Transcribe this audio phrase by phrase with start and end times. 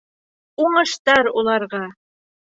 [0.63, 1.83] Уңыштар уларға!